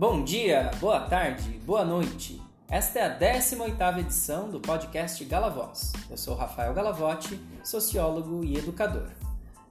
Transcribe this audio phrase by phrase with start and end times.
[0.00, 2.40] Bom dia, boa tarde, boa noite.
[2.70, 5.92] Esta é a 18ª edição do podcast Galavoz.
[6.08, 9.10] Eu sou Rafael Galavotti, sociólogo e educador.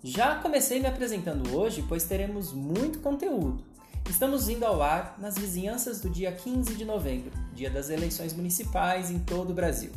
[0.03, 3.63] Já comecei me apresentando hoje, pois teremos muito conteúdo.
[4.07, 9.09] Estamos indo ao ar nas vizinhanças do dia 15 de novembro, dia das eleições municipais
[9.09, 9.91] em todo o Brasil.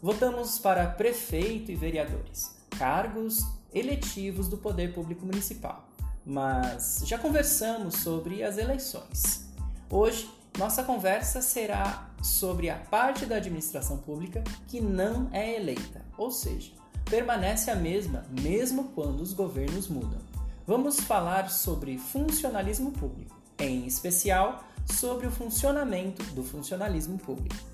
[0.00, 3.44] Votamos para prefeito e vereadores, cargos
[3.74, 5.88] eletivos do poder público municipal.
[6.24, 9.50] Mas já conversamos sobre as eleições.
[9.94, 10.26] Hoje,
[10.58, 16.72] nossa conversa será sobre a parte da administração pública que não é eleita, ou seja,
[17.04, 20.18] permanece a mesma mesmo quando os governos mudam.
[20.66, 27.71] Vamos falar sobre funcionalismo público, em especial sobre o funcionamento do funcionalismo público.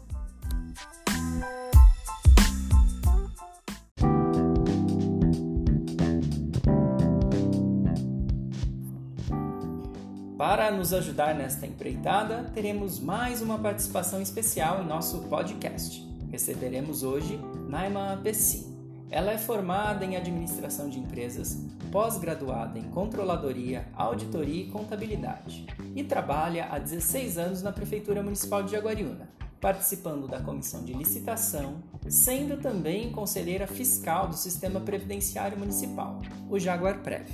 [10.38, 16.06] Para nos ajudar nesta empreitada, teremos mais uma participação especial em nosso podcast.
[16.30, 18.72] Receberemos hoje Naima Pessim.
[19.10, 25.66] Ela é formada em administração de empresas, pós-graduada em controladoria, auditoria e contabilidade
[25.96, 29.28] e trabalha há 16 anos na Prefeitura Municipal de Jaguariúna,
[29.60, 37.02] participando da comissão de licitação, sendo também conselheira fiscal do Sistema Previdenciário Municipal, o Jaguar
[37.02, 37.26] Prev.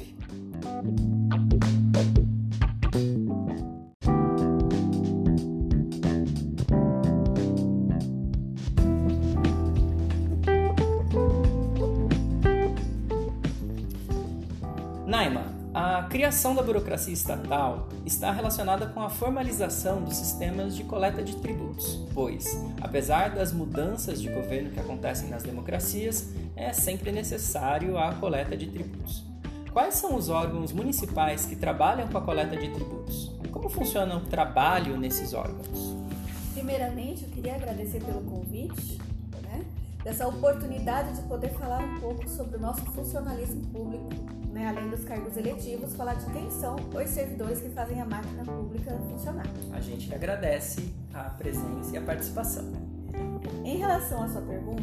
[16.45, 21.37] A criação da burocracia estatal está relacionada com a formalização dos sistemas de coleta de
[21.37, 28.13] tributos, pois, apesar das mudanças de governo que acontecem nas democracias, é sempre necessário a
[28.13, 29.25] coleta de tributos.
[29.73, 33.33] Quais são os órgãos municipais que trabalham com a coleta de tributos?
[33.51, 35.97] Como funciona o trabalho nesses órgãos?
[36.53, 38.99] Primeiramente, eu queria agradecer pelo convite,
[39.45, 39.65] né,
[40.05, 45.05] dessa oportunidade de poder falar um pouco sobre o nosso funcionalismo público, né, além dos
[45.05, 49.47] cargos eletivos, falar de quem são os servidores que fazem a máquina pública funcionar.
[49.73, 52.73] A gente agradece a presença e a participação.
[53.65, 54.83] Em relação à sua pergunta,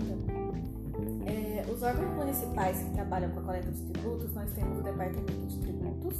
[1.26, 5.48] é, os órgãos municipais que trabalham com a coleta de tributos, nós temos o Departamento
[5.48, 6.18] de Tributos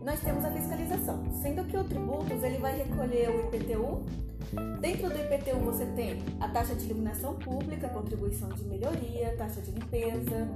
[0.00, 4.02] e nós temos a fiscalização, sendo que o tributos ele vai recolher o IPTU.
[4.80, 9.72] Dentro do IPTU você tem a taxa de iluminação pública, contribuição de melhoria, taxa de
[9.72, 10.48] limpeza,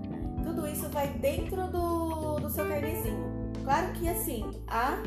[0.44, 3.52] tudo isso vai dentro do, do seu carnezinho.
[3.64, 5.02] Claro que assim, há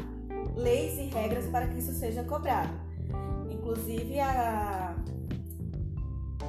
[0.56, 2.74] leis e regras para que isso seja cobrado.
[3.50, 4.96] Inclusive a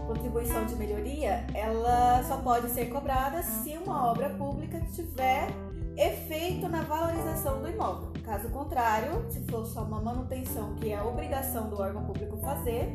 [0.07, 5.49] contribuição de melhoria, ela só pode ser cobrada se uma obra pública tiver
[5.97, 8.13] efeito na valorização do imóvel.
[8.25, 12.89] Caso contrário, se for só uma manutenção que é obrigação do órgão público fazer,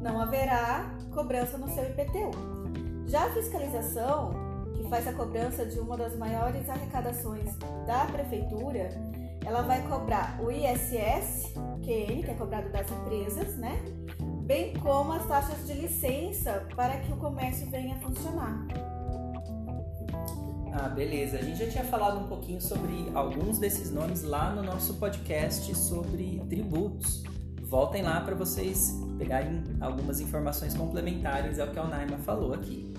[0.00, 2.30] não haverá cobrança no seu IPTU.
[3.06, 4.47] Já a fiscalização,
[4.78, 7.56] que faz a cobrança de uma das maiores arrecadações
[7.86, 8.88] da prefeitura,
[9.44, 11.52] ela vai cobrar o ISS,
[11.82, 13.82] que é cobrado das empresas, né?
[14.48, 18.66] bem como as taxas de licença para que o comércio venha a funcionar.
[20.72, 21.36] Ah, beleza.
[21.36, 25.74] A gente já tinha falado um pouquinho sobre alguns desses nomes lá no nosso podcast
[25.74, 27.22] sobre tributos.
[27.60, 32.94] Voltem lá para vocês pegarem algumas informações complementares ao que a Naima falou aqui.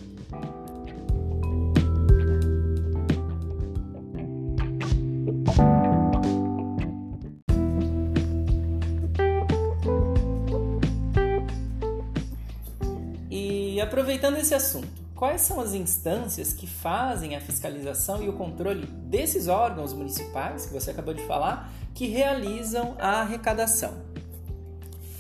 [13.89, 19.47] Aproveitando esse assunto, quais são as instâncias que fazem a fiscalização e o controle desses
[19.47, 23.99] órgãos municipais que você acabou de falar, que realizam a arrecadação?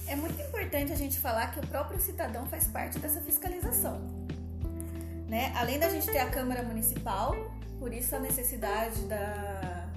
[0.07, 3.99] É muito importante a gente falar que o próprio cidadão faz parte dessa fiscalização.
[5.27, 5.51] Né?
[5.55, 7.35] Além da gente ter a Câmara Municipal,
[7.79, 9.87] por isso a necessidade da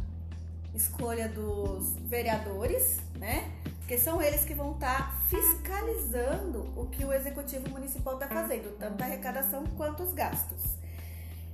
[0.75, 3.51] escolha dos vereadores, né?
[3.93, 8.75] Porque são eles que vão estar tá fiscalizando o que o executivo municipal está fazendo,
[8.79, 10.63] tanto a arrecadação quanto os gastos.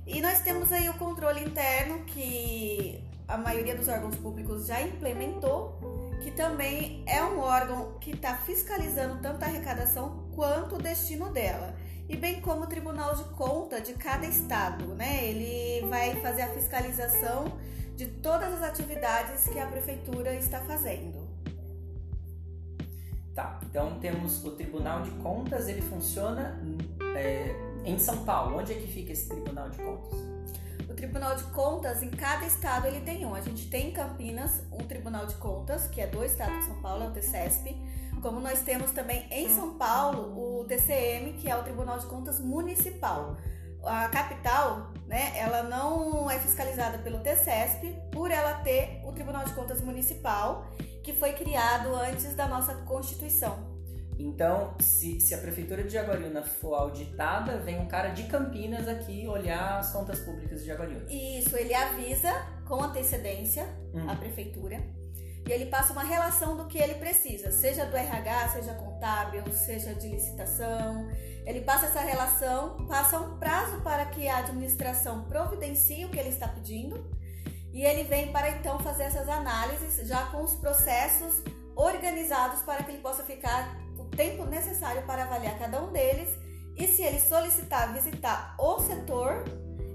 [0.07, 5.77] E nós temos aí o controle interno que a maioria dos órgãos públicos já implementou,
[6.23, 11.75] que também é um órgão que está fiscalizando tanto a arrecadação quanto o destino dela.
[12.07, 15.25] E bem como o Tribunal de Conta de cada estado, né?
[15.25, 17.59] Ele vai fazer a fiscalização
[17.97, 21.18] de todas as atividades que a prefeitura está fazendo.
[23.39, 26.61] Tá, então temos o Tribunal de Contas, ele funciona
[27.15, 27.55] é,
[27.85, 28.57] em São Paulo.
[28.57, 30.19] Onde é que fica esse Tribunal de Contas?
[30.89, 33.33] O Tribunal de Contas, em cada estado ele tem um.
[33.33, 36.81] A gente tem em Campinas um Tribunal de Contas, que é do estado de São
[36.81, 37.77] Paulo, é o TCESP.
[38.21, 42.41] Como nós temos também em São Paulo o TCM, que é o Tribunal de Contas
[42.41, 43.37] Municipal.
[43.85, 49.53] A capital, né, ela não é fiscalizada pelo TCESP por ela ter o Tribunal de
[49.53, 50.67] Contas Municipal,
[51.09, 53.67] que foi criado antes da nossa Constituição.
[54.19, 59.27] Então, se, se a prefeitura de Jaguariúna for auditada, vem um cara de Campinas aqui
[59.27, 61.05] olhar as contas públicas de Jaguariúna.
[61.09, 62.31] Isso, ele avisa
[62.67, 64.07] com antecedência hum.
[64.07, 64.83] a prefeitura
[65.47, 69.95] e ele passa uma relação do que ele precisa, seja do RH, seja contábil, seja
[69.95, 71.09] de licitação.
[71.43, 76.29] Ele passa essa relação, passa um prazo para que a administração providencie o que ele
[76.29, 77.09] está pedindo
[77.73, 81.41] e ele vem para então fazer essas análises já com os processos
[81.75, 83.77] organizados para que ele possa ficar
[84.19, 86.29] tempo necessário para avaliar cada um deles
[86.75, 89.45] e se ele solicitar visitar o setor,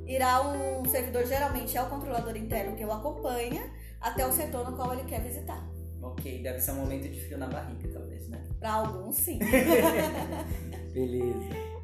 [0.07, 4.77] irá um servidor, geralmente é o controlador interno que o acompanha, até o setor no
[4.77, 5.63] qual ele quer visitar.
[6.03, 8.43] Ok, deve ser um momento de frio na barriga, talvez, né?
[8.59, 9.39] Para alguns, sim.
[10.93, 11.75] Beleza.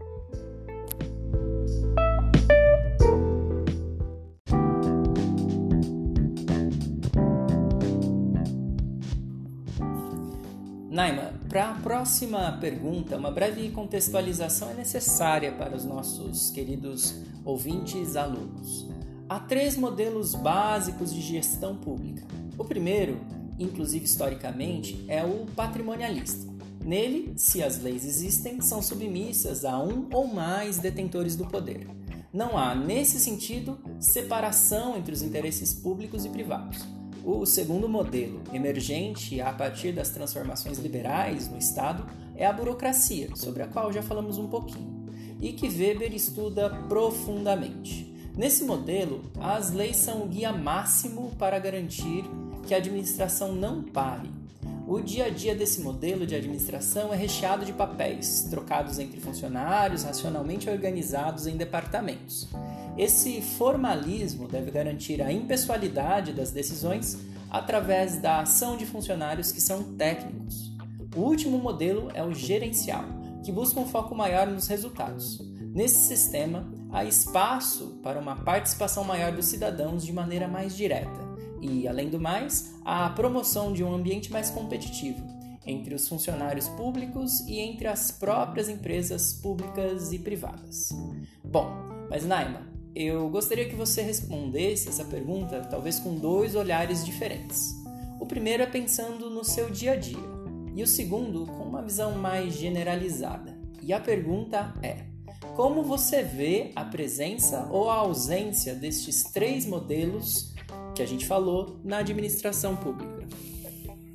[11.00, 18.17] Naima, para a próxima pergunta, uma breve contextualização é necessária para os nossos queridos ouvintes
[18.17, 18.87] alunos.
[19.26, 22.23] Há três modelos básicos de gestão pública.
[22.58, 23.19] O primeiro,
[23.58, 26.47] inclusive historicamente, é o patrimonialista.
[26.85, 31.88] Nele, se as leis existem, são submissas a um ou mais detentores do poder.
[32.31, 37.00] Não há, nesse sentido, separação entre os interesses públicos e privados.
[37.25, 43.63] O segundo modelo, emergente a partir das transformações liberais no Estado, é a burocracia, sobre
[43.63, 45.07] a qual já falamos um pouquinho,
[45.39, 48.11] e que Weber estuda profundamente.
[48.35, 52.25] Nesse modelo, as leis são o guia máximo para garantir
[52.67, 54.31] que a administração não pare.
[54.87, 60.05] O dia a dia desse modelo de administração é recheado de papéis, trocados entre funcionários
[60.05, 62.49] racionalmente organizados em departamentos.
[63.00, 67.19] Esse formalismo deve garantir a impessoalidade das decisões
[67.49, 70.70] através da ação de funcionários que são técnicos.
[71.17, 73.06] O último modelo é o gerencial,
[73.43, 75.38] que busca um foco maior nos resultados.
[75.75, 81.26] Nesse sistema, há espaço para uma participação maior dos cidadãos de maneira mais direta
[81.62, 85.26] e, além do mais, a promoção de um ambiente mais competitivo
[85.64, 90.91] entre os funcionários públicos e entre as próprias empresas públicas e privadas.
[91.43, 91.70] Bom,
[92.11, 97.75] mas Naima, eu gostaria que você respondesse essa pergunta talvez com dois olhares diferentes.
[98.19, 100.19] O primeiro é pensando no seu dia a dia,
[100.75, 103.59] e o segundo com uma visão mais generalizada.
[103.83, 105.05] E a pergunta é:
[105.57, 110.55] como você vê a presença ou a ausência destes três modelos
[110.95, 113.27] que a gente falou na administração pública?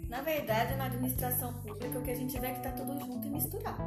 [0.09, 3.27] Na verdade, na administração pública, o que a gente vê é que está tudo junto
[3.27, 3.83] e misturado.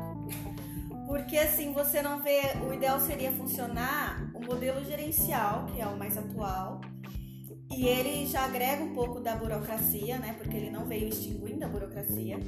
[1.08, 2.42] Porque assim, você não vê.
[2.68, 6.82] O ideal seria funcionar o modelo gerencial, que é o mais atual.
[7.74, 10.34] E ele já agrega um pouco da burocracia, né?
[10.36, 12.38] Porque ele não veio extinguindo a burocracia.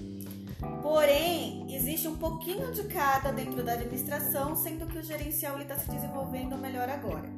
[0.83, 5.91] Porém, existe um pouquinho de cada dentro da administração, sendo que o gerencial está se
[5.91, 7.31] desenvolvendo melhor agora.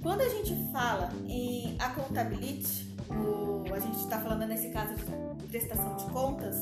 [0.00, 5.96] Quando a gente fala em accountability, o, a gente está falando nesse caso de prestação
[5.96, 6.56] de contas,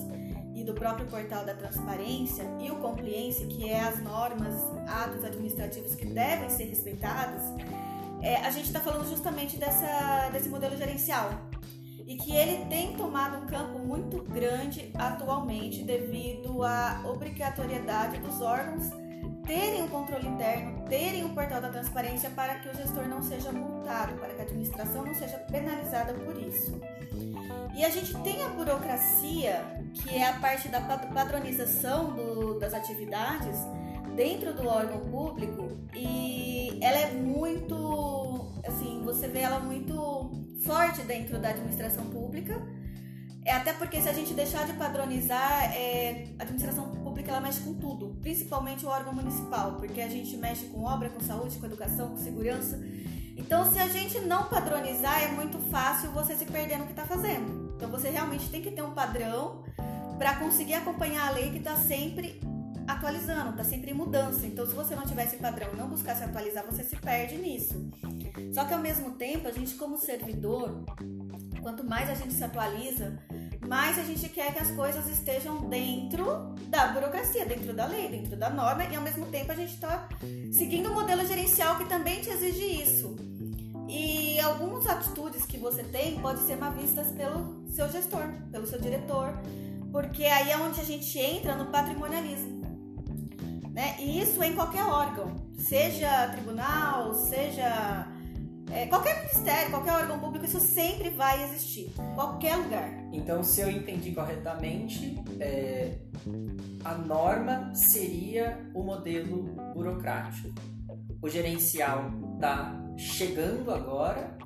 [0.55, 4.55] e do próprio portal da transparência e o compliance, que é as normas,
[4.87, 7.43] atos administrativos que devem ser respeitados,
[8.21, 11.31] é, a gente está falando justamente dessa, desse modelo gerencial.
[12.07, 18.91] E que ele tem tomado um campo muito grande atualmente devido à obrigatoriedade dos órgãos
[19.47, 23.53] terem o controle interno, terem o portal da transparência para que o gestor não seja
[23.53, 26.81] multado, para que a administração não seja penalizada por isso.
[27.75, 33.57] E a gente tem a burocracia, que é a parte da padronização do, das atividades
[34.15, 40.31] dentro do órgão público, e ela é muito, assim, você vê ela muito
[40.65, 42.61] forte dentro da administração pública.
[43.45, 47.61] É até porque se a gente deixar de padronizar, é, a administração pública ela mexe
[47.61, 51.67] com tudo, principalmente o órgão municipal, porque a gente mexe com obra, com saúde, com
[51.67, 52.81] educação, com segurança.
[53.37, 57.05] Então, se a gente não padronizar, é muito fácil você se perder no que está
[57.05, 57.75] fazendo.
[57.77, 59.65] Então, você realmente tem que ter um padrão
[60.19, 62.41] para conseguir acompanhar a lei que está sempre
[62.87, 64.47] atualizando, está sempre em mudança.
[64.47, 67.37] Então, se você não tiver esse padrão e não buscar se atualizar, você se perde
[67.39, 67.91] nisso.
[68.55, 70.85] Só que ao mesmo tempo, a gente, como servidor,
[71.61, 73.19] quanto mais a gente se atualiza,
[73.73, 78.37] mais a gente quer que as coisas estejam dentro da burocracia, dentro da lei, dentro
[78.37, 80.11] da norma, e ao mesmo tempo a gente está
[80.53, 83.17] seguindo um modelo gerencial que também te exige isso.
[84.41, 89.33] algumas atitudes que você tem podem ser mal vistas pelo seu gestor, pelo seu diretor,
[89.91, 92.61] porque aí é onde a gente entra no patrimonialismo.
[93.71, 93.97] Né?
[93.99, 98.07] E isso é em qualquer órgão, seja tribunal, seja
[98.71, 102.91] é, qualquer ministério, qualquer órgão público, isso sempre vai existir, qualquer lugar.
[103.13, 105.99] Então, se eu entendi corretamente, é,
[106.85, 109.43] a norma seria o modelo
[109.75, 110.49] burocrático.
[111.21, 114.37] O gerencial está chegando agora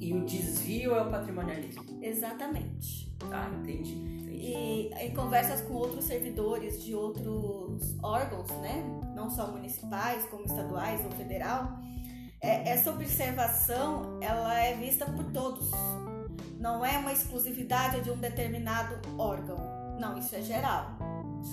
[0.00, 1.84] e o desvio é o patrimonialismo.
[2.02, 3.14] Exatamente.
[3.30, 3.94] Tá, entendi.
[3.94, 4.34] entendi.
[4.34, 11.02] E em conversas com outros servidores de outros órgãos, né, não só municipais, como estaduais
[11.04, 11.78] ou federal,
[12.44, 15.70] é, essa observação ela é vista por todos.
[16.60, 19.56] Não é uma exclusividade de um determinado órgão.
[19.98, 20.96] Não, isso é geral.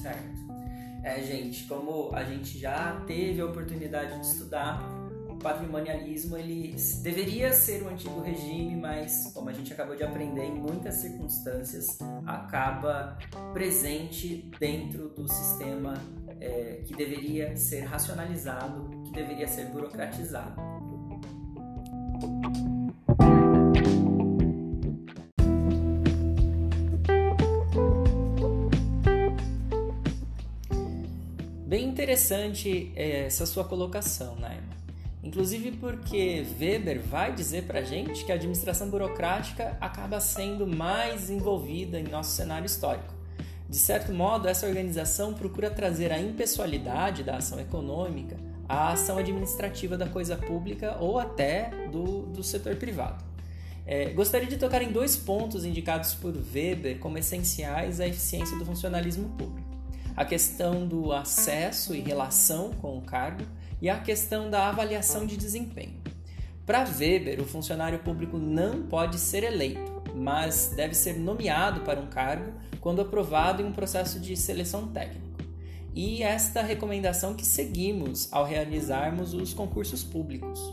[0.01, 0.41] Certo.
[1.03, 4.81] É, gente, como a gente já teve a oportunidade de estudar,
[5.29, 10.43] o patrimonialismo ele deveria ser o antigo regime, mas como a gente acabou de aprender,
[10.43, 13.17] em muitas circunstâncias acaba
[13.53, 15.95] presente dentro do sistema
[16.39, 20.70] é, que deveria ser racionalizado, que deveria ser burocratizado.
[32.11, 34.81] Interessante é, essa sua colocação, Naima.
[35.23, 41.97] Inclusive porque Weber vai dizer para gente que a administração burocrática acaba sendo mais envolvida
[41.97, 43.13] em nosso cenário histórico.
[43.69, 48.35] De certo modo, essa organização procura trazer a impessoalidade da ação econômica
[48.67, 53.21] a ação administrativa da coisa pública ou até do, do setor privado.
[53.85, 58.65] É, gostaria de tocar em dois pontos indicados por Weber como essenciais à eficiência do
[58.65, 59.80] funcionalismo público:
[60.15, 63.43] a questão do acesso e relação com o cargo
[63.81, 66.01] e a questão da avaliação de desempenho.
[66.65, 72.07] Para Weber, o funcionário público não pode ser eleito, mas deve ser nomeado para um
[72.07, 75.31] cargo quando aprovado em um processo de seleção técnica
[75.93, 80.71] e esta recomendação que seguimos ao realizarmos os concursos públicos.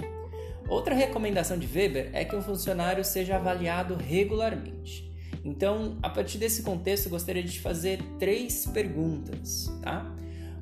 [0.68, 5.07] Outra recomendação de Weber é que um funcionário seja avaliado regularmente.
[5.44, 10.04] Então, a partir desse contexto, gostaria de te fazer três perguntas, tá?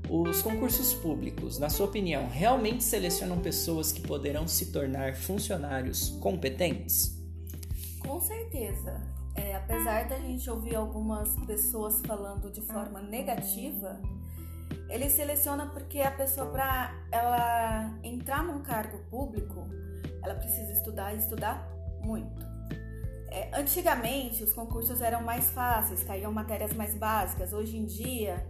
[0.09, 7.16] Os concursos públicos, na sua opinião, realmente selecionam pessoas que poderão se tornar funcionários competentes?
[7.99, 9.02] Com certeza.
[9.35, 14.00] É, apesar da gente ouvir algumas pessoas falando de forma negativa,
[14.88, 19.66] ele seleciona porque a pessoa para ela entrar num cargo público,
[20.23, 21.68] ela precisa estudar e estudar
[22.00, 22.55] muito.
[23.28, 27.52] É, antigamente os concursos eram mais fáceis, caíam matérias mais básicas.
[27.52, 28.47] Hoje em dia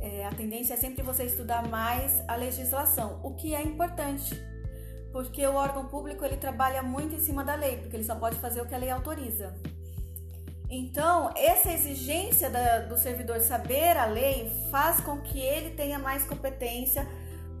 [0.00, 4.34] é, a tendência é sempre você estudar mais a legislação, o que é importante,
[5.12, 8.36] porque o órgão público ele trabalha muito em cima da lei, porque ele só pode
[8.36, 9.54] fazer o que a lei autoriza.
[10.70, 16.24] Então, essa exigência da, do servidor saber a lei faz com que ele tenha mais
[16.24, 17.06] competência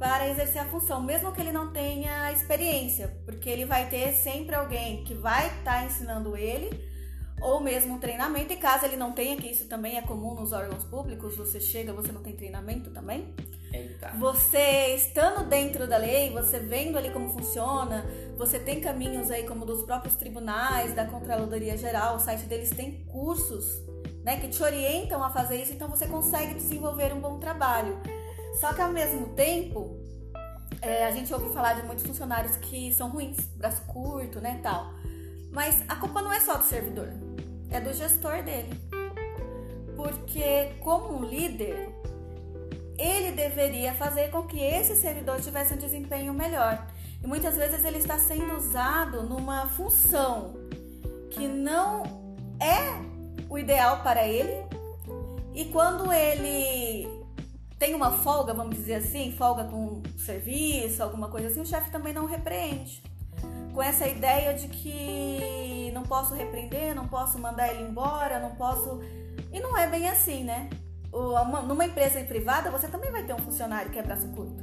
[0.00, 4.54] para exercer a função, mesmo que ele não tenha experiência, porque ele vai ter sempre
[4.54, 6.70] alguém que vai estar tá ensinando ele,
[7.38, 10.52] ou mesmo um treinamento, e caso ele não tenha, que isso também é comum nos
[10.52, 13.34] órgãos públicos, você chega, você não tem treinamento também,
[13.72, 14.12] Eita.
[14.18, 18.04] Você estando dentro da lei, você vendo ali como funciona,
[18.38, 23.04] você tem caminhos aí como dos próprios tribunais, da Contraloria Geral, o site deles tem
[23.04, 23.66] cursos,
[24.24, 28.00] né, que te orientam a fazer isso, então você consegue desenvolver um bom trabalho.
[28.60, 29.96] Só que ao mesmo tempo,
[30.82, 34.92] é, a gente ouve falar de muitos funcionários que são ruins, braço curto, né, tal.
[35.50, 37.08] Mas a culpa não é só do servidor,
[37.70, 38.78] é do gestor dele.
[39.96, 41.88] Porque como um líder,
[42.98, 46.86] ele deveria fazer com que esse servidor tivesse um desempenho melhor.
[47.22, 50.54] E muitas vezes ele está sendo usado numa função
[51.30, 52.02] que não
[52.60, 52.92] é
[53.48, 54.66] o ideal para ele.
[55.54, 57.19] E quando ele
[57.80, 62.12] tem uma folga, vamos dizer assim, folga com serviço, alguma coisa assim, o chefe também
[62.12, 63.02] não repreende.
[63.72, 69.00] Com essa ideia de que não posso repreender, não posso mandar ele embora, não posso.
[69.50, 70.68] E não é bem assim, né?
[71.66, 74.62] numa empresa privada, você também vai ter um funcionário que é braço curto.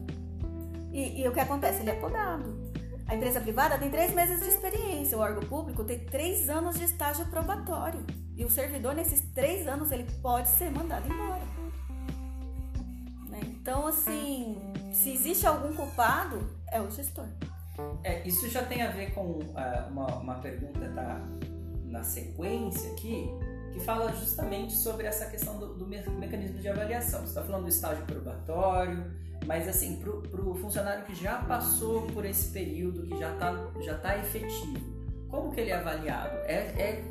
[0.94, 1.82] E, e o que acontece?
[1.82, 2.72] Ele é podado.
[3.08, 6.86] A empresa privada tem três meses de experiência, o órgão público tem três anos de
[6.86, 8.06] estágio probatório.
[8.36, 11.57] E o servidor, nesses três anos, ele pode ser mandado embora.
[13.38, 13.58] Né?
[13.62, 14.58] Então, assim,
[14.92, 16.40] se existe algum culpado,
[16.72, 17.26] é o gestor.
[18.04, 21.22] É, isso já tem a ver com uh, uma, uma pergunta tá,
[21.86, 23.30] na sequência aqui,
[23.72, 27.22] que fala justamente sobre essa questão do, do mecanismo de avaliação.
[27.22, 29.06] Você está falando do estágio probatório,
[29.46, 33.98] Mas assim, pro, pro funcionário que já passou por esse período, que já tá, já
[33.98, 34.97] tá efetivo,
[35.30, 36.36] como que ele é avaliado?
[36.46, 37.04] É, é,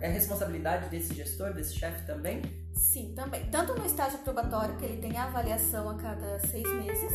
[0.00, 2.42] é responsabilidade desse gestor, desse chefe também?
[2.74, 3.48] Sim, também.
[3.50, 7.12] Tanto no estágio probatório, que ele tem a avaliação a cada seis meses,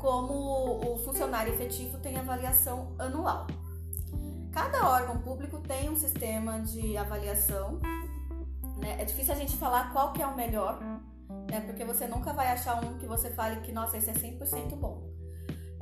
[0.00, 3.46] como o funcionário efetivo tem avaliação anual.
[4.52, 7.80] Cada órgão público tem um sistema de avaliação.
[8.78, 9.00] Né?
[9.00, 10.80] É difícil a gente falar qual que é o melhor,
[11.50, 11.60] né?
[11.66, 15.03] porque você nunca vai achar um que você fale que, nossa, esse é 100% bom.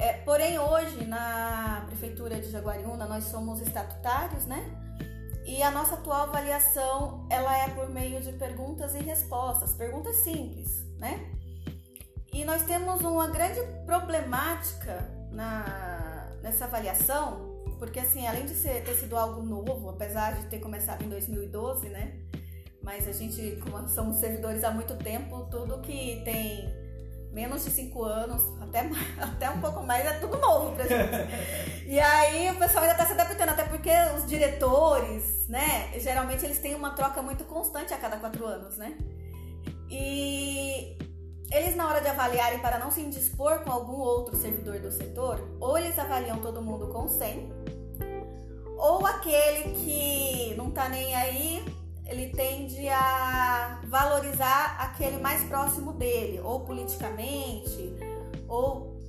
[0.03, 4.61] É, porém, hoje, na Prefeitura de Jaguariúna, nós somos estatutários, né?
[5.47, 10.85] E a nossa atual avaliação, ela é por meio de perguntas e respostas, perguntas simples,
[10.99, 11.25] né?
[12.33, 18.97] E nós temos uma grande problemática na, nessa avaliação, porque assim, além de ser, ter
[18.97, 22.13] sido algo novo, apesar de ter começado em 2012, né?
[22.83, 26.42] Mas a gente, como somos servidores há muito tempo, tudo que tem
[27.33, 31.87] menos de cinco anos, até, até um pouco mais, é tudo novo pra gente.
[31.87, 36.59] e aí o pessoal ainda tá se adaptando, até porque os diretores, né, geralmente eles
[36.59, 38.97] têm uma troca muito constante a cada quatro anos, né?
[39.91, 40.97] E
[41.51, 45.57] eles, na hora de avaliarem para não se indispor com algum outro servidor do setor,
[45.61, 47.53] ou eles avaliam todo mundo com 100,
[48.79, 51.82] ou aquele que não tá nem aí
[52.13, 57.97] ele tende a valorizar aquele mais próximo dele, ou politicamente,
[58.47, 59.01] ou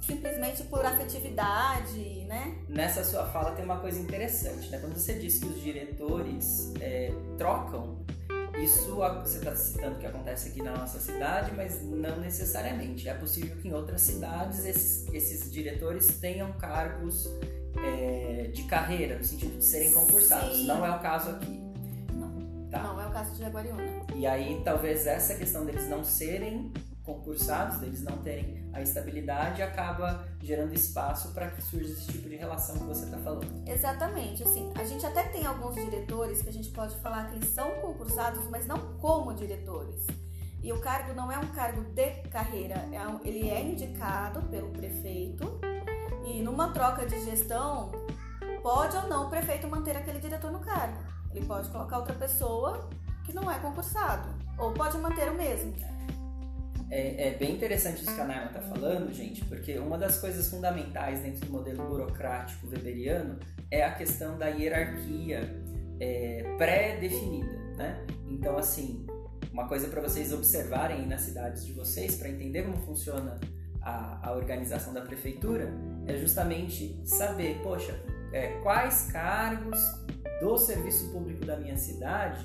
[0.00, 2.58] simplesmente por afetividade, né?
[2.68, 4.78] Nessa sua fala tem uma coisa interessante, né?
[4.78, 8.04] Quando você disse que os diretores é, trocam,
[8.62, 13.08] isso você está citando que acontece aqui na nossa cidade, mas não necessariamente.
[13.08, 17.28] É possível que em outras cidades esses, esses diretores tenham cargos
[17.76, 20.56] é, de carreira, no sentido de serem concursados.
[20.56, 20.66] Sim.
[20.66, 21.63] Não é o caso aqui.
[23.24, 23.82] Caso de Jaguariúna.
[24.14, 26.70] E aí, talvez essa questão deles não serem
[27.02, 32.36] concursados, deles não terem a estabilidade, acaba gerando espaço para que surja esse tipo de
[32.36, 33.66] relação que você está falando.
[33.66, 37.48] Exatamente, assim, a gente até tem alguns diretores que a gente pode falar que eles
[37.48, 40.06] são concursados, mas não como diretores.
[40.62, 44.68] E o cargo não é um cargo de carreira, é um, ele é indicado pelo
[44.68, 45.58] prefeito
[46.26, 47.90] e numa troca de gestão
[48.62, 50.98] pode ou não o prefeito manter aquele diretor no cargo.
[51.34, 52.88] Ele pode colocar outra pessoa
[53.24, 55.74] que não é concursado, ou pode manter o mesmo.
[56.90, 60.48] É, é bem interessante isso que a Naima está falando, gente, porque uma das coisas
[60.48, 63.38] fundamentais dentro do modelo burocrático weberiano
[63.70, 65.40] é a questão da hierarquia
[65.98, 68.06] é, pré-definida, né?
[68.28, 69.06] Então, assim,
[69.52, 73.40] uma coisa para vocês observarem nas cidades de vocês, para entender como funciona
[73.80, 75.72] a, a, organização da prefeitura,
[76.06, 77.98] é justamente saber, poxa,
[78.32, 79.78] é, quais cargos
[80.40, 82.44] do serviço público da minha cidade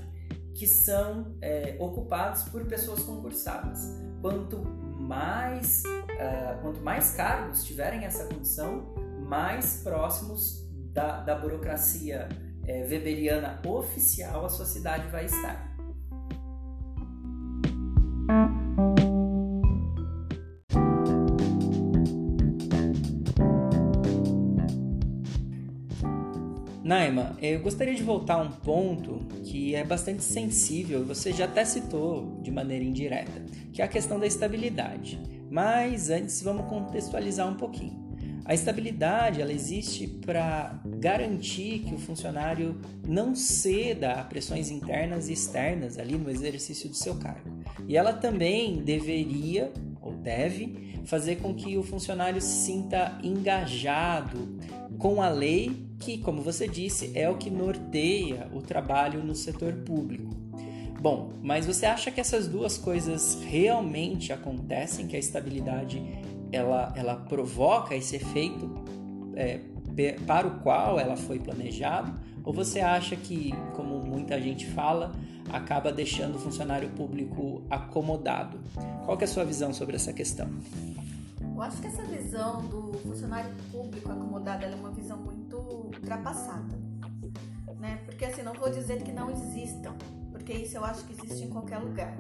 [0.55, 3.79] que são é, ocupados por pessoas concursadas.
[4.21, 4.62] Quanto
[4.99, 8.93] mais, uh, quanto mais cargos tiverem essa condição,
[9.25, 12.27] mais próximos da, da burocracia
[12.67, 15.68] é, weberiana oficial a sua cidade vai estar.
[27.10, 31.65] Naima, eu gostaria de voltar a um ponto que é bastante sensível, você já até
[31.65, 33.43] citou de maneira indireta,
[33.74, 35.19] que é a questão da estabilidade.
[35.50, 38.08] Mas antes vamos contextualizar um pouquinho.
[38.45, 45.34] A estabilidade ela existe para garantir que o funcionário não ceda a pressões internas e
[45.34, 47.50] externas ali no exercício do seu cargo.
[47.88, 54.60] E ela também deveria ou deve fazer com que o funcionário se sinta engajado
[54.98, 59.73] com a lei que, como você disse, é o que norteia o trabalho no setor
[59.73, 60.33] público.
[61.01, 66.01] Bom, mas você acha que essas duas coisas realmente acontecem, que a estabilidade
[66.51, 68.69] ela, ela provoca esse efeito
[69.35, 69.59] é,
[70.25, 72.13] para o qual ela foi planejada?
[72.43, 75.12] Ou você acha que, como muita gente fala,
[75.51, 78.59] acaba deixando o funcionário público acomodado?
[79.05, 80.49] Qual é a sua visão sobre essa questão?
[81.41, 85.38] Eu acho que essa visão do funcionário público acomodado é uma visão muito
[86.10, 86.76] ultrapassada,
[87.80, 88.00] né?
[88.06, 89.95] Porque assim, não vou dizer que não existam,
[90.32, 92.15] porque isso eu acho que existe em qualquer lugar.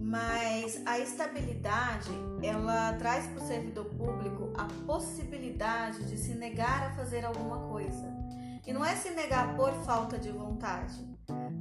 [0.00, 2.10] Mas a estabilidade,
[2.42, 8.08] ela traz para o servidor público a possibilidade de se negar a fazer alguma coisa.
[8.66, 11.06] E não é se negar por falta de vontade,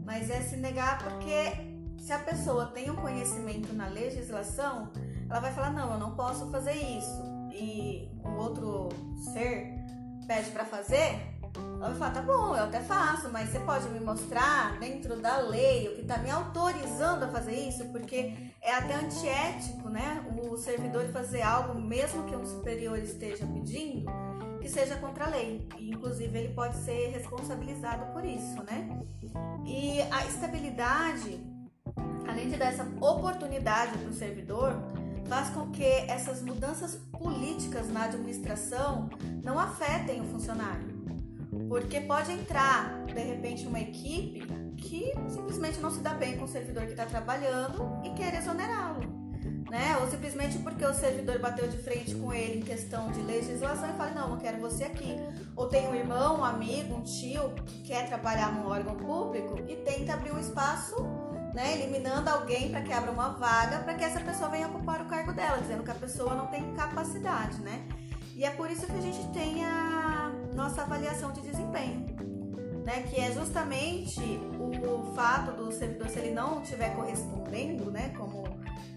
[0.06, 4.92] mas é se negar porque se a pessoa tem um conhecimento na legislação,
[5.30, 7.22] ela vai falar: não, eu não posso fazer isso.
[7.52, 8.90] E um outro
[9.34, 9.77] ser
[10.28, 11.38] pede para fazer,
[11.78, 15.38] Ela vai falar, tá bom, eu até faço, mas você pode me mostrar dentro da
[15.38, 17.86] lei o que está me autorizando a fazer isso?
[17.86, 20.26] Porque é até antiético, né?
[20.52, 24.06] O servidor fazer algo, mesmo que um superior esteja pedindo,
[24.60, 25.68] que seja contra a lei.
[25.78, 29.00] E, inclusive, ele pode ser responsabilizado por isso, né?
[29.66, 31.40] E a estabilidade,
[32.28, 34.74] além de dar essa oportunidade para o servidor,
[35.28, 39.10] faz com que essas mudanças políticas na administração
[39.44, 40.98] não afetem o funcionário.
[41.68, 46.48] Porque pode entrar, de repente, uma equipe que simplesmente não se dá bem com o
[46.48, 49.18] servidor que está trabalhando e quer exonerá-lo.
[49.70, 49.98] Né?
[50.00, 53.98] Ou simplesmente porque o servidor bateu de frente com ele em questão de legislação e
[53.98, 55.16] fala, não, não quero você aqui.
[55.56, 59.76] Ou tem um irmão, um amigo, um tio que quer trabalhar num órgão público e
[59.78, 60.96] tenta abrir um espaço,
[61.58, 65.06] né, eliminando alguém para que abra uma vaga para que essa pessoa venha ocupar o
[65.06, 67.84] cargo dela, dizendo que a pessoa não tem capacidade, né?
[68.36, 72.06] E é por isso que a gente tem a nossa avaliação de desempenho,
[72.86, 73.02] né?
[73.10, 78.14] Que é justamente o, fato do servidor, se ele não estiver correspondendo, né?
[78.16, 78.44] Como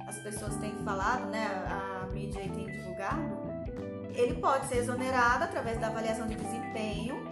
[0.06, 1.46] as pessoas têm falado, né?
[1.66, 3.38] A, mídia tem divulgado,
[4.12, 7.26] ele pode ser exonerado através da avaliação de desempenho.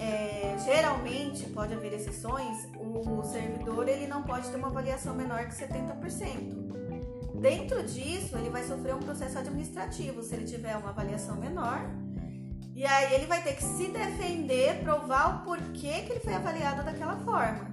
[0.00, 5.54] É, geralmente pode haver exceções, o servidor ele não pode ter uma avaliação menor que
[5.54, 6.64] 70%.
[7.40, 11.80] Dentro disso, ele vai sofrer um processo administrativo se ele tiver uma avaliação menor.
[12.74, 16.82] E aí ele vai ter que se defender, provar o porquê que ele foi avaliado
[16.82, 17.72] daquela forma.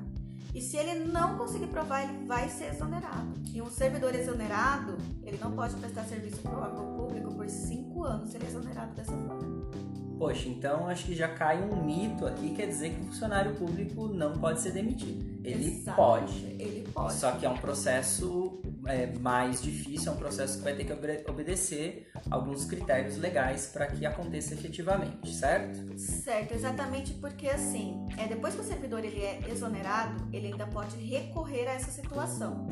[0.53, 3.33] E se ele não conseguir provar, ele vai ser exonerado.
[3.53, 8.03] E um servidor exonerado, ele não pode prestar serviço para o órgão público por cinco
[8.03, 9.90] anos se ele é exonerado dessa forma.
[10.21, 14.07] Poxa, então acho que já cai um mito aqui, quer dizer que o funcionário público
[14.07, 15.41] não pode ser demitido.
[15.43, 15.95] Ele Exato.
[15.97, 16.45] pode.
[16.59, 17.13] Ele pode.
[17.13, 20.93] Só que é um processo é, mais difícil, é um processo que vai ter que
[20.93, 25.97] obede obedecer alguns critérios legais para que aconteça efetivamente, certo?
[25.97, 30.97] Certo, exatamente porque assim, é, depois que o servidor ele é exonerado, ele ainda pode
[30.97, 32.67] recorrer a essa situação.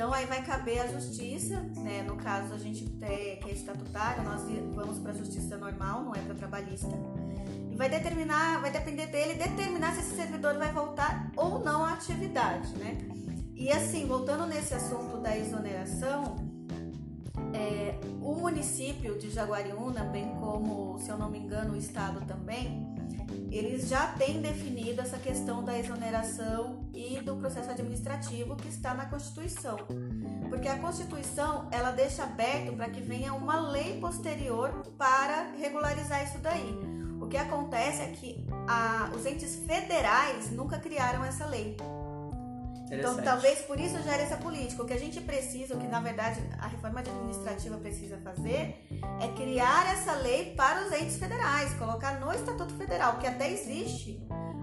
[0.00, 2.02] Então aí vai caber a justiça, né?
[2.08, 4.40] No caso a gente tem, que é estatutário, nós
[4.74, 6.88] vamos para a justiça normal, não é para trabalhista.
[7.70, 11.92] E vai determinar, vai depender dele determinar se esse servidor vai voltar ou não à
[11.92, 12.96] atividade, né?
[13.54, 16.34] E assim, voltando nesse assunto da exoneração,
[17.52, 22.89] é, o município de Jaguariúna, bem como, se eu não me engano, o estado também,
[23.50, 29.06] eles já têm definido essa questão da exoneração e do processo administrativo que está na
[29.06, 29.76] Constituição.
[30.48, 36.38] Porque a Constituição, ela deixa aberto para que venha uma lei posterior para regularizar isso
[36.38, 36.78] daí.
[37.20, 41.76] O que acontece é que a, os entes federais nunca criaram essa lei.
[42.90, 44.82] Então, talvez por isso gere essa política.
[44.82, 48.84] O que a gente precisa, o que na verdade a reforma administrativa precisa fazer,
[49.20, 54.20] é criar essa lei para os entes federais, colocar no Estatuto Federal, que até existe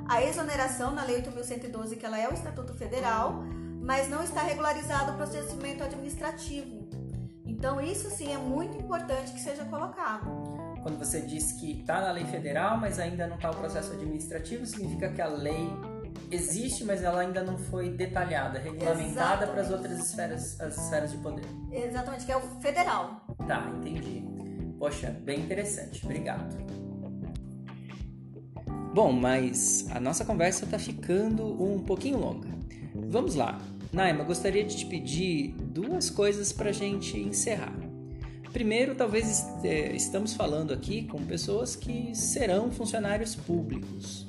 [0.08, 3.44] a exoneração na Lei 8.112, que ela é o Estatuto Federal,
[3.82, 6.88] mas não está regularizado o procedimento administrativo.
[7.46, 10.26] Então, isso sim é muito importante que seja colocado.
[10.82, 14.66] Quando você diz que está na lei federal, mas ainda não está o processo administrativo,
[14.66, 15.68] significa que a lei
[16.32, 21.18] existe, mas ela ainda não foi detalhada, regulamentada para as outras esferas, as esferas de
[21.18, 21.46] poder.
[21.72, 23.26] Exatamente, que é o federal.
[23.48, 24.24] Tá, entendi.
[24.78, 26.06] Poxa, bem interessante.
[26.06, 26.56] Obrigado.
[28.94, 32.50] Bom, mas a nossa conversa está ficando um pouquinho longa.
[32.94, 33.60] Vamos lá.
[33.92, 37.74] Naima, gostaria de te pedir duas coisas para a gente encerrar.
[38.52, 44.27] Primeiro, talvez é, estamos falando aqui com pessoas que serão funcionários públicos.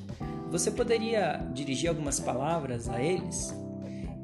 [0.50, 3.54] Você poderia dirigir algumas palavras a eles?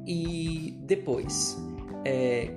[0.07, 1.57] E depois,
[2.05, 2.51] é,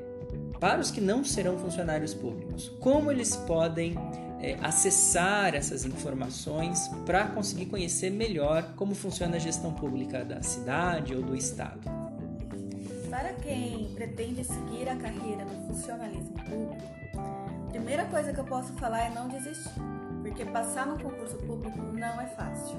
[0.59, 3.95] para os que não serão funcionários públicos, como eles podem
[4.39, 11.15] é, acessar essas informações para conseguir conhecer melhor como funciona a gestão pública da cidade
[11.15, 11.81] ou do estado?
[13.09, 16.83] Para quem pretende seguir a carreira do funcionalismo público,
[17.67, 19.81] a primeira coisa que eu posso falar é não desistir,
[20.21, 22.77] porque passar no concurso público não é fácil.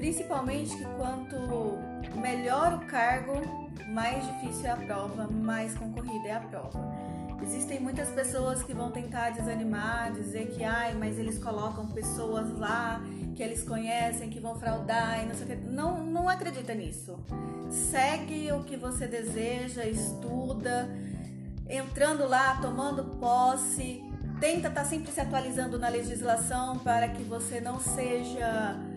[0.00, 1.78] Principalmente que quanto
[2.18, 3.34] melhor o cargo,
[3.90, 6.80] mais difícil é a prova, mais concorrida é a prova.
[7.42, 13.02] Existem muitas pessoas que vão tentar desanimar, dizer que ai, mas eles colocam pessoas lá
[13.36, 15.56] que eles conhecem, que vão fraudar e não sei o que.
[15.66, 17.18] Não, não acredita nisso.
[17.68, 20.88] Segue o que você deseja, estuda,
[21.68, 24.02] entrando lá, tomando posse,
[24.40, 28.88] tenta estar tá sempre se atualizando na legislação para que você não seja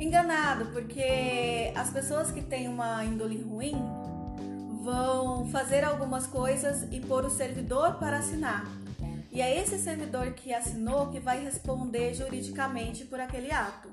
[0.00, 3.74] enganado, porque as pessoas que têm uma índole ruim
[4.82, 8.66] vão fazer algumas coisas e pôr o servidor para assinar.
[9.32, 13.88] e é esse servidor que assinou que vai responder juridicamente por aquele ato.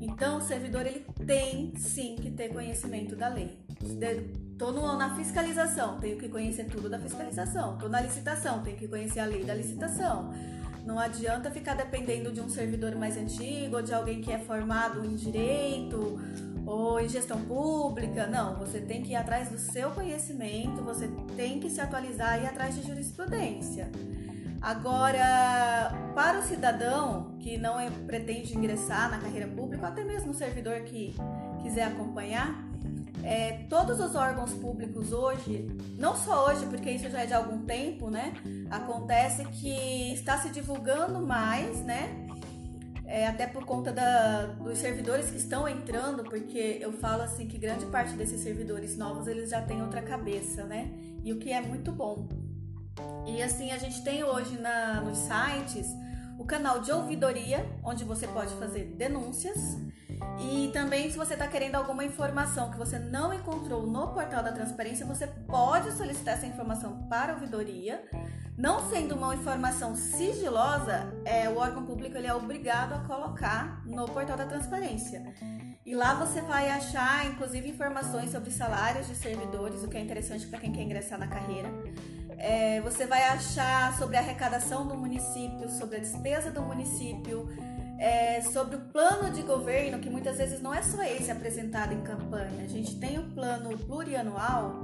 [0.00, 3.58] Então, o servidor ele tem sim que ter conhecimento da lei.
[4.52, 7.74] Estou na fiscalização, tenho que conhecer tudo da fiscalização.
[7.74, 10.32] Estou na licitação, tenho que conhecer a lei da licitação.
[10.86, 15.04] Não adianta ficar dependendo de um servidor mais antigo ou de alguém que é formado
[15.04, 16.16] em direito
[16.64, 18.28] ou em gestão pública.
[18.28, 22.44] Não, você tem que ir atrás do seu conhecimento, você tem que se atualizar e
[22.44, 23.90] ir atrás de jurisprudência.
[24.60, 30.30] Agora, para o cidadão que não é, pretende ingressar na carreira pública, ou até mesmo
[30.30, 31.14] o servidor que
[31.62, 32.66] quiser acompanhar,
[33.22, 35.66] é, todos os órgãos públicos hoje,
[35.98, 38.34] não só hoje, porque isso já é de algum tempo, né?
[38.70, 42.26] Acontece que está se divulgando mais, né?
[43.04, 47.56] É, até por conta da, dos servidores que estão entrando, porque eu falo assim que
[47.56, 50.90] grande parte desses servidores novos eles já têm outra cabeça, né?
[51.24, 52.28] E o que é muito bom.
[53.26, 55.86] E assim, a gente tem hoje na, nos sites
[56.38, 59.76] o canal de ouvidoria, onde você pode fazer denúncias.
[60.38, 64.52] E também, se você está querendo alguma informação que você não encontrou no portal da
[64.52, 68.04] transparência, você pode solicitar essa informação para a ouvidoria.
[68.56, 74.06] Não sendo uma informação sigilosa, é, o órgão público ele é obrigado a colocar no
[74.06, 75.22] portal da transparência.
[75.86, 80.44] E lá você vai achar, inclusive, informações sobre salários de servidores, o que é interessante
[80.44, 81.70] para quem quer ingressar na carreira.
[82.36, 87.48] É, você vai achar sobre a arrecadação do município, sobre a despesa do município,
[88.00, 92.02] é, sobre o plano de governo, que muitas vezes não é só esse apresentado em
[92.02, 92.64] campanha.
[92.64, 94.80] A gente tem o plano plurianual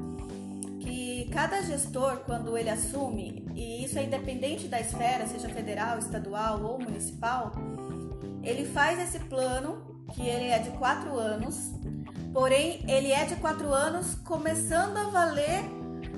[0.81, 6.63] que cada gestor, quando ele assume, e isso é independente da esfera, seja federal, estadual
[6.63, 7.53] ou municipal,
[8.43, 11.73] ele faz esse plano, que ele é de quatro anos,
[12.33, 15.63] porém ele é de quatro anos começando a valer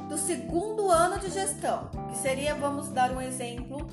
[0.08, 3.88] do segundo ano de gestão, que seria, vamos dar um exemplo,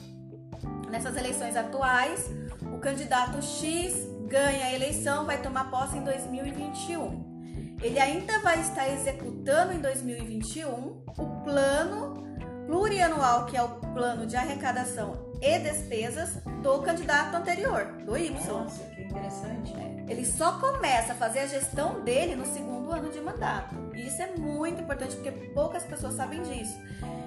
[0.90, 2.30] nessas eleições atuais,
[2.74, 3.96] o candidato X
[4.28, 7.78] ganha a eleição, vai tomar posse em 2021.
[7.82, 12.24] Ele ainda vai estar executando em 2021 o plano
[12.68, 18.32] plurianual, que é o plano de arrecadação e despesas do candidato anterior, do Y.
[18.48, 19.74] Nossa, que interessante.
[20.08, 23.76] Ele só começa a fazer a gestão dele no segundo ano de mandato.
[23.96, 26.78] E isso é muito importante porque poucas pessoas sabem disso.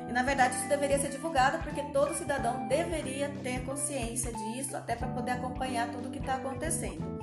[0.08, 4.94] E na verdade isso deveria ser divulgado porque todo cidadão deveria ter consciência disso, até
[4.94, 7.18] para poder acompanhar tudo o que está acontecendo.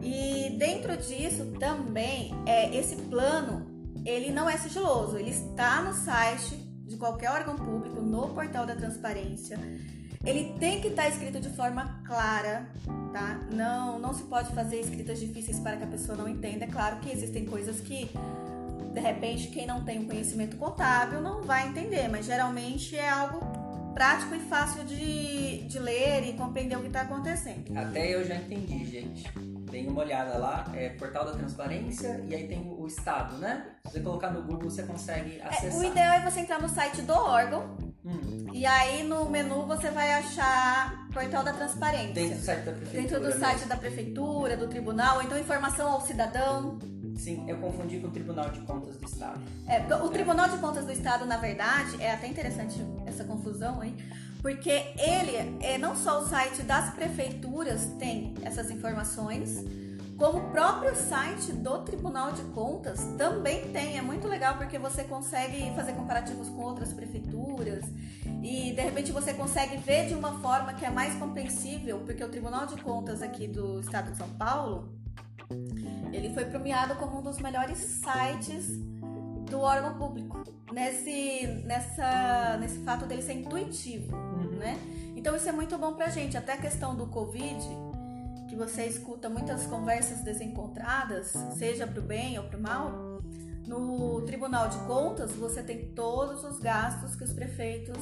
[0.00, 3.66] E dentro disso também é esse plano,
[4.04, 6.54] ele não é sigiloso, ele está no site
[6.86, 9.58] de qualquer órgão público, no portal da transparência.
[10.26, 12.68] Ele tem que estar escrito de forma clara,
[13.12, 13.40] tá?
[13.52, 16.64] Não, não se pode fazer escritas difíceis para que a pessoa não entenda.
[16.64, 18.10] É claro que existem coisas que
[18.92, 23.38] de repente quem não tem um conhecimento contábil não vai entender, mas geralmente é algo
[23.94, 27.76] prático e fácil de, de ler e compreender o que está acontecendo.
[27.78, 29.55] Até eu já entendi, gente.
[29.70, 33.66] Tem uma olhada lá, é Portal da Transparência e aí tem o Estado, né?
[33.86, 35.72] Se você colocar no Google, você consegue acessar.
[35.72, 38.46] É, o ideal é você entrar no site do órgão hum.
[38.52, 42.14] e aí no menu você vai achar Portal da Transparência.
[42.14, 43.02] Dentro do site da Prefeitura.
[43.02, 46.78] Dentro do site da Prefeitura, do Tribunal, então informação ao cidadão.
[47.16, 49.40] Sim, eu confundi com o Tribunal de Contas do Estado.
[49.66, 53.96] É, o Tribunal de Contas do Estado, na verdade, é até interessante essa confusão aí,
[54.42, 59.64] porque ele, é, não só o site das prefeituras tem essas informações,
[60.16, 63.98] como o próprio site do Tribunal de Contas também tem.
[63.98, 67.84] É muito legal porque você consegue fazer comparativos com outras prefeituras
[68.42, 72.28] e de repente você consegue ver de uma forma que é mais compreensível, porque o
[72.28, 74.96] Tribunal de Contas aqui do Estado de São Paulo
[76.12, 78.78] ele foi premiado como um dos melhores sites
[79.50, 84.56] do órgão público, nesse, nessa, nesse fato dele ser intuitivo, uhum.
[84.58, 84.78] né?
[85.16, 87.58] Então isso é muito bom pra gente, até a questão do Covid,
[88.48, 93.22] que você escuta muitas conversas desencontradas, seja pro bem ou pro mal,
[93.66, 97.98] no Tribunal de Contas você tem todos os gastos que os prefeitos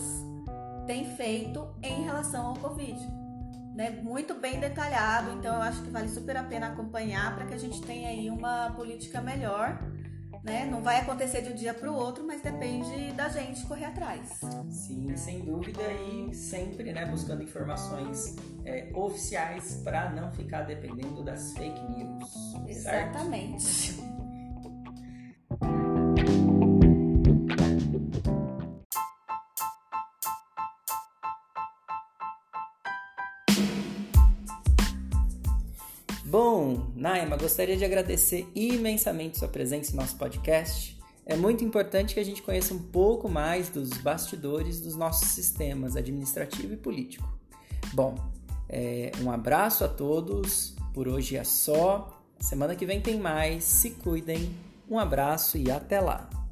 [0.86, 3.24] têm feito em relação ao Covid
[3.74, 7.54] né, muito bem detalhado, então eu acho que vale super a pena acompanhar para que
[7.54, 9.82] a gente tenha aí uma política melhor.
[10.44, 10.66] Né?
[10.66, 14.40] Não vai acontecer de um dia para o outro, mas depende da gente correr atrás.
[14.68, 21.54] Sim, sem dúvida e sempre né, buscando informações é, oficiais para não ficar dependendo das
[21.54, 22.54] fake news.
[22.68, 23.62] Exatamente.
[23.62, 24.03] Certo?
[37.36, 40.98] Gostaria de agradecer imensamente sua presença em nosso podcast.
[41.26, 45.96] é muito importante que a gente conheça um pouco mais dos bastidores dos nossos sistemas
[45.96, 47.26] administrativo e político.
[47.92, 48.14] Bom,
[48.68, 52.22] é, um abraço a todos, por hoje é só.
[52.38, 53.64] Semana que vem tem mais.
[53.64, 54.54] Se cuidem,
[54.90, 56.43] um abraço e até lá!